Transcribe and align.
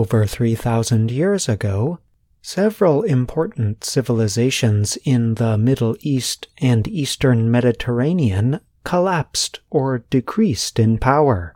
Over 0.00 0.24
3,000 0.24 1.10
years 1.10 1.46
ago, 1.46 1.98
several 2.40 3.02
important 3.02 3.84
civilizations 3.84 4.96
in 5.04 5.34
the 5.34 5.58
Middle 5.58 5.94
East 6.00 6.48
and 6.56 6.88
Eastern 6.88 7.50
Mediterranean 7.50 8.60
collapsed 8.82 9.60
or 9.68 9.98
decreased 10.08 10.78
in 10.78 10.96
power. 10.96 11.54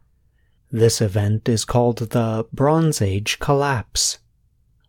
This 0.71 1.01
event 1.01 1.49
is 1.49 1.65
called 1.65 2.11
the 2.11 2.45
Bronze 2.53 3.01
Age 3.01 3.39
collapse. 3.39 4.19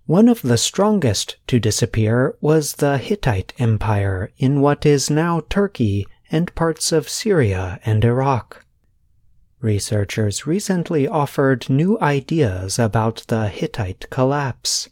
One 0.06 0.28
of 0.28 0.42
the 0.42 0.58
strongest 0.58 1.38
to 1.48 1.58
disappear 1.58 2.36
was 2.42 2.74
the 2.74 2.98
Hittite 2.98 3.54
Empire 3.58 4.34
in 4.38 4.60
what 4.60 4.86
is 4.86 5.10
now 5.10 5.44
Turkey 5.50 6.06
and 6.30 6.54
parts 6.56 6.92
of 6.92 7.08
Syria 7.08 7.80
and 7.86 8.04
Iraq. 8.04 8.65
Researchers 9.66 10.46
recently 10.46 11.08
offered 11.08 11.72
new 11.72 11.98
ideas 12.00 12.78
about 12.78 13.24
the 13.30 13.48
Hittite 13.48 14.08
collapse. 14.12 14.90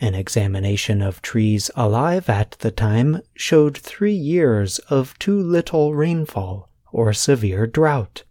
An 0.00 0.14
examination 0.14 1.02
of 1.02 1.20
trees 1.20 1.70
alive 1.76 2.30
at 2.30 2.52
the 2.60 2.70
time 2.70 3.20
showed 3.34 3.76
three 3.76 4.14
years 4.14 4.78
of 4.88 5.18
too 5.18 5.38
little 5.38 5.94
rainfall 5.94 6.70
or 6.90 7.12
severe 7.12 7.66
drought. 7.66 8.24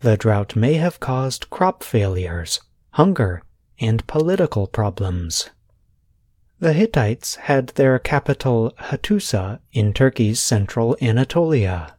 The 0.00 0.16
drought 0.16 0.56
may 0.56 0.74
have 0.76 1.00
caused 1.00 1.50
crop 1.50 1.82
failures, 1.82 2.58
hunger, 2.92 3.42
and 3.78 4.06
political 4.06 4.66
problems. 4.66 5.50
The 6.60 6.72
Hittites 6.72 7.34
had 7.34 7.66
their 7.76 7.98
capital 7.98 8.72
Hattusa 8.78 9.60
in 9.70 9.92
Turkey's 9.92 10.40
central 10.40 10.96
Anatolia. 11.02 11.94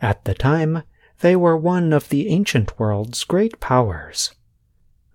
At 0.00 0.24
the 0.24 0.32
time, 0.32 0.84
they 1.20 1.34
were 1.34 1.56
one 1.56 1.92
of 1.92 2.08
the 2.08 2.28
ancient 2.28 2.78
world's 2.78 3.24
great 3.24 3.58
powers. 3.60 4.34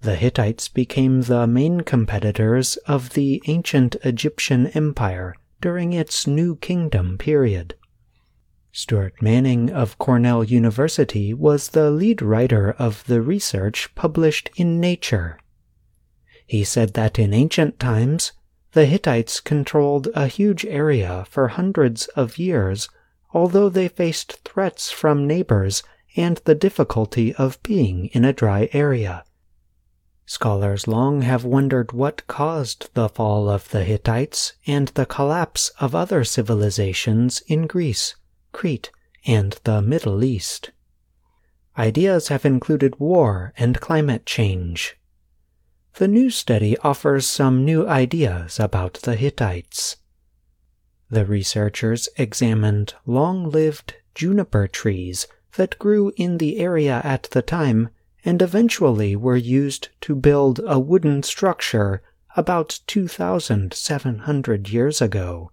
The 0.02 0.16
Hittites 0.16 0.68
became 0.68 1.22
the 1.22 1.48
main 1.48 1.82
competitors 1.82 2.76
of 2.88 3.12
the 3.12 3.42
ancient 3.48 3.96
Egyptian 4.04 4.68
Empire 4.68 5.34
during 5.62 5.94
its 5.94 6.28
New 6.28 6.58
Kingdom 6.58 7.18
period. 7.18 7.76
Sturt 8.73 9.22
Manning 9.22 9.70
of 9.70 9.98
Cornell 9.98 10.44
University 10.44 11.34
was 11.34 11.70
the 11.70 11.90
lead 11.90 12.22
writer 12.22 12.72
of 12.72 13.06
the 13.06 13.22
research 13.22 13.94
published 13.95 14.50
in 14.56 14.80
Nature. 14.80 15.40
He 16.45 16.64
said 16.64 16.95
that 16.95 17.17
in 17.17 17.34
ancient 17.34 17.80
times, 17.80 18.34
the 18.73 18.88
Hittites 18.88 19.40
controlled 19.40 20.10
a 20.16 20.28
huge 20.28 20.66
area 20.66 21.26
for 21.30 21.50
hundreds 21.50 22.08
of 22.08 22.38
years, 22.38 22.90
although 23.34 23.70
they 23.70 23.88
faced 23.88 24.39
threats 24.45 24.92
from 24.92 25.28
neighbors 25.28 25.84
and 26.16 26.38
the 26.45 26.56
difficulty 26.56 27.34
of 27.36 27.62
being 27.64 28.06
in 28.08 28.23
a 28.23 28.34
dry 28.34 28.70
area. 28.72 29.23
Scholars 30.26 30.88
long 30.88 31.23
have 31.23 31.44
wondered 31.44 31.92
what 31.92 32.26
caused 32.28 32.89
the 32.94 33.09
fall 33.09 33.50
of 33.50 33.70
the 33.70 33.84
Hittites 33.84 34.54
and 34.66 34.88
the 34.89 35.06
collapse 35.06 35.70
of 35.81 35.94
other 35.94 36.23
civilizations 36.23 37.42
in 37.48 37.67
Greece, 37.67 38.16
Crete, 38.54 38.92
and 39.26 39.59
the 39.64 39.81
Middle 39.81 40.23
East. 40.23 40.72
Ideas 41.78 42.28
have 42.30 42.45
included 42.45 43.00
war 43.00 43.52
and 43.58 43.81
climate 43.81 44.26
change. 44.26 44.95
The 45.95 46.08
new 46.08 46.30
study 46.30 46.78
offers 46.80 47.28
some 47.28 47.66
new 47.66 47.88
ideas 47.88 48.59
about 48.59 48.94
the 49.04 49.16
Hittites. 49.16 49.98
The 51.14 51.25
researchers 51.25 52.09
examined 52.17 52.95
long 53.06 53.47
lived 53.47 53.94
juniper 54.16 54.67
trees 54.67 55.28
that 55.58 55.78
grew 55.78 56.11
in 56.17 56.39
the 56.39 56.58
area 56.58 57.02
at 57.03 57.30
the 57.30 57.44
time 57.44 57.89
and 58.25 58.42
eventually 58.42 59.16
were 59.16 59.36
used 59.36 59.89
to 60.02 60.16
build 60.16 60.59
a 60.66 60.80
wooden 60.80 61.22
structure 61.22 62.02
about 62.36 62.80
2,700 62.88 64.70
years 64.70 65.03
ago. 65.03 65.52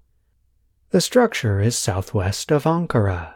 The 0.93 1.03
structure 1.03 1.61
is 1.61 1.77
southwest 1.77 2.51
of 2.51 2.65
Ankara. 2.65 3.35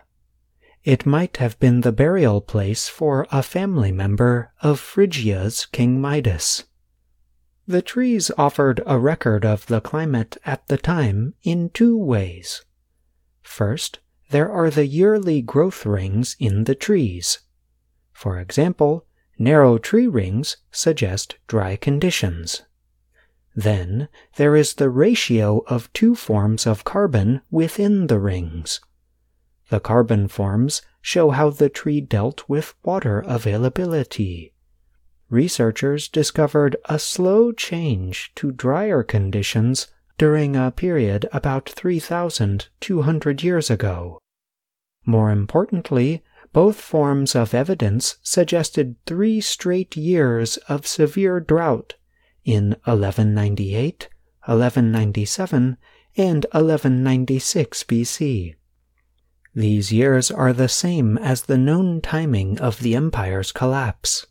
It 0.83 1.05
might 1.05 1.37
have 1.37 1.61
been 1.61 1.83
the 1.83 1.93
burial 1.93 2.41
place 2.41 2.89
for 2.89 3.27
a 3.31 3.43
family 3.43 3.93
member 3.93 4.51
of 4.63 4.81
Phrygia's 4.81 5.67
King 5.67 6.01
Midas. 6.01 6.65
The 7.67 7.83
trees 7.83 8.31
offered 8.37 8.83
a 8.87 8.99
record 8.99 9.45
of 9.45 9.67
the 9.67 9.81
climate 9.81 10.37
at 10.45 10.67
the 10.69 10.77
time 10.77 11.35
in 11.43 11.71
two 11.71 11.97
ways. 11.97 12.63
First, 13.43 14.01
there 14.31 14.51
are 14.51 14.71
the 14.71 14.87
yearly 14.87 15.41
growth 15.41 15.87
rings 15.87 16.37
in 16.39 16.65
the 16.65 16.75
trees. 16.75 17.41
For 18.13 18.39
example, 18.39 19.07
narrow 19.39 19.79
tree 19.79 20.07
rings 20.07 20.59
suggest 20.71 21.37
dry 21.47 21.77
conditions. 21.77 22.63
Then 23.55 24.09
there 24.37 24.57
is 24.57 24.75
the 24.75 24.91
ratio 24.91 25.63
of 25.67 25.93
two 25.93 26.15
forms 26.15 26.67
of 26.67 26.85
carbon 26.85 27.41
within 27.51 28.09
the 28.09 28.19
rings. 28.19 28.81
The 29.71 29.81
carbon 29.81 30.29
forms 30.29 30.83
show 31.01 31.31
how 31.31 31.51
the 31.51 31.69
tree 31.69 32.01
dealt 32.01 32.49
with 32.49 32.75
water 32.83 33.21
availability. 33.27 34.54
Researchers 35.35 36.07
discovered 36.07 36.77
a 36.85 36.97
slow 36.97 37.51
change 37.51 38.31
to 38.37 38.53
drier 38.53 39.03
conditions 39.03 39.89
during 40.17 40.55
a 40.55 40.71
period 40.71 41.29
about 41.33 41.69
3,200 41.69 43.43
years 43.43 43.69
ago. 43.69 44.21
More 45.05 45.33
importantly, 45.33 46.23
both 46.53 46.81
forms 46.81 47.35
of 47.35 47.53
evidence 47.53 48.17
suggested 48.23 48.95
three 49.07 49.41
straight 49.41 49.97
years 49.97 50.57
of 50.69 50.87
severe 50.87 51.41
drought 51.41 51.95
in 52.45 52.77
1198, 52.85 54.09
1197, 54.47 55.77
and 56.17 56.47
1196 56.53 57.83
BC. 57.83 58.55
These 59.53 59.93
years 59.93 60.31
are 60.31 60.53
the 60.53 60.69
same 60.69 61.19
as 61.19 61.43
the 61.43 61.59
known 61.59 62.01
timing 62.01 62.61
of 62.61 62.79
the 62.79 62.95
empire's 62.95 63.51
collapse. 63.51 64.27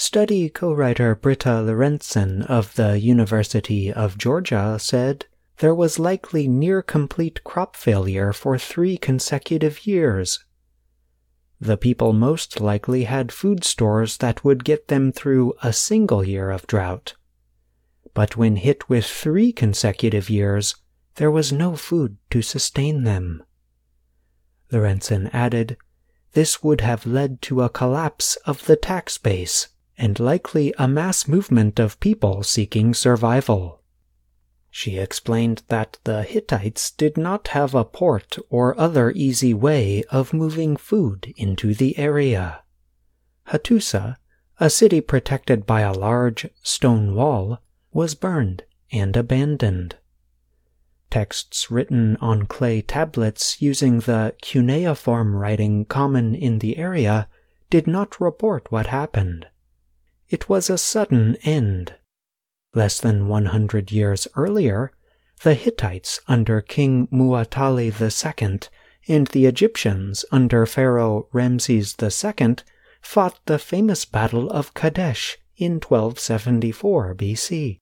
Study 0.00 0.48
co 0.48 0.72
writer 0.72 1.14
Britta 1.14 1.60
Lorentzen 1.62 2.42
of 2.46 2.74
the 2.74 2.98
University 2.98 3.92
of 3.92 4.16
Georgia 4.16 4.78
said 4.80 5.26
there 5.58 5.74
was 5.74 5.98
likely 5.98 6.48
near 6.48 6.80
complete 6.80 7.44
crop 7.44 7.76
failure 7.76 8.32
for 8.32 8.56
three 8.56 8.96
consecutive 8.96 9.86
years. 9.86 10.42
The 11.60 11.76
people 11.76 12.14
most 12.14 12.62
likely 12.62 13.04
had 13.04 13.30
food 13.30 13.62
stores 13.62 14.16
that 14.16 14.42
would 14.42 14.64
get 14.64 14.88
them 14.88 15.12
through 15.12 15.52
a 15.62 15.70
single 15.70 16.24
year 16.24 16.50
of 16.50 16.66
drought. 16.66 17.14
But 18.14 18.38
when 18.38 18.56
hit 18.56 18.88
with 18.88 19.04
three 19.04 19.52
consecutive 19.52 20.30
years, 20.30 20.76
there 21.16 21.30
was 21.30 21.52
no 21.52 21.76
food 21.76 22.16
to 22.30 22.40
sustain 22.40 23.04
them. 23.04 23.44
Lorentzen 24.72 25.28
added, 25.34 25.76
this 26.32 26.62
would 26.62 26.80
have 26.80 27.04
led 27.04 27.42
to 27.42 27.60
a 27.60 27.68
collapse 27.68 28.36
of 28.46 28.64
the 28.64 28.76
tax 28.76 29.18
base 29.18 29.68
and 30.00 30.18
likely 30.18 30.72
a 30.78 30.88
mass 30.88 31.28
movement 31.28 31.78
of 31.78 32.00
people 32.00 32.42
seeking 32.42 32.94
survival. 32.94 33.82
She 34.70 34.96
explained 34.96 35.62
that 35.68 35.98
the 36.04 36.22
Hittites 36.22 36.90
did 36.90 37.18
not 37.18 37.48
have 37.48 37.74
a 37.74 37.84
port 37.84 38.38
or 38.48 38.78
other 38.80 39.10
easy 39.10 39.52
way 39.52 40.02
of 40.04 40.32
moving 40.32 40.76
food 40.78 41.34
into 41.36 41.74
the 41.74 41.98
area. 41.98 42.62
Hattusa, 43.48 44.16
a 44.58 44.70
city 44.70 45.02
protected 45.02 45.66
by 45.66 45.82
a 45.82 45.92
large 45.92 46.48
stone 46.62 47.14
wall, 47.14 47.58
was 47.92 48.14
burned 48.14 48.62
and 48.90 49.14
abandoned. 49.16 49.96
Texts 51.10 51.70
written 51.70 52.16
on 52.22 52.46
clay 52.46 52.80
tablets 52.80 53.60
using 53.60 54.00
the 54.00 54.34
cuneiform 54.40 55.36
writing 55.36 55.84
common 55.84 56.34
in 56.34 56.60
the 56.60 56.78
area 56.78 57.28
did 57.68 57.86
not 57.86 58.18
report 58.18 58.72
what 58.72 58.86
happened. 58.86 59.46
It 60.30 60.48
was 60.48 60.70
a 60.70 60.78
sudden 60.78 61.36
end 61.42 61.94
Less 62.72 63.00
than 63.00 63.26
100 63.26 63.90
years 63.90 64.28
earlier, 64.36 64.92
the 65.42 65.54
Hittites 65.54 66.20
under 66.28 66.60
King 66.60 67.08
Muwatalli 67.08 67.90
II 67.90 68.60
and 69.08 69.26
the 69.28 69.46
Egyptians 69.46 70.24
under 70.30 70.66
Pharaoh 70.66 71.28
Ramses 71.32 71.96
II 72.00 72.56
fought 73.00 73.40
the 73.46 73.58
famous 73.58 74.04
Battle 74.04 74.48
of 74.50 74.72
Kadesh 74.72 75.36
in 75.56 75.80
1274 75.80 77.16
BC. 77.16 77.78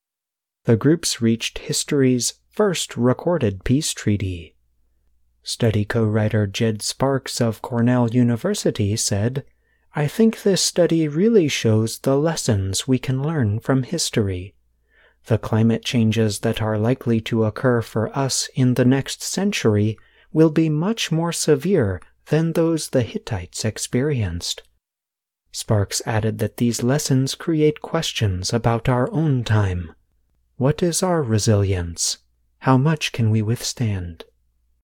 The 0.65 0.77
groups 0.77 1.21
reached 1.21 1.59
history's 1.59 2.35
first 2.49 2.97
recorded 2.97 3.65
peace 3.65 3.93
treaty. 3.93 4.57
Study 5.43 5.85
co 5.85 6.05
writer 6.05 6.47
Jed 6.47 6.81
Sparks 6.81 7.43
of 7.43 7.61
Cornell 7.61 8.09
University 8.11 8.97
said, 8.97 9.45
I 9.95 10.07
think 10.07 10.43
this 10.43 10.63
study 10.63 11.09
really 11.09 11.49
shows 11.49 11.99
the 11.99 12.17
lessons 12.17 12.87
we 12.87 12.99
can 12.99 13.23
learn 13.23 13.61
from 13.61 13.83
history 13.83 14.55
the 15.29 15.39
climate 15.39 15.85
changes 15.85 16.41
that 16.41 16.61
are 16.63 16.79
likely 16.79 17.21
to 17.21 17.45
occur 17.45 17.83
for 17.83 18.17
us 18.19 18.49
in 18.55 18.75
the 18.75 18.85
next 18.85 19.23
century 19.23 19.99
will 20.33 20.51
be 20.51 20.69
much 20.71 21.13
more 21.13 21.33
severe 21.33 22.01
than 22.27 22.53
those 22.53 22.91
the 22.91 23.03
Hittites 23.03 23.65
experienced. 23.65 24.63
Sparks 25.53 26.03
added 26.07 26.39
that 26.39 26.57
these 26.57 26.83
lessons 26.83 27.35
create 27.35 27.81
questions 27.83 28.53
about 28.53 28.89
our 28.89 29.11
own 29.13 29.45
time. 29.45 29.93
What 30.57 30.83
is 30.83 31.03
our 31.03 31.23
resilience? 31.23 32.19
How 32.61 32.77
much 32.79 33.13
can 33.13 33.31
we 33.31 33.43
withstand? 33.43 34.25